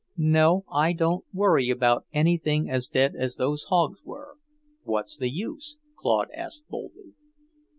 [0.17, 4.35] "No, I don't worry about anything as dead as those hogs were.
[4.81, 7.13] What's the use?" Claude asked boldly.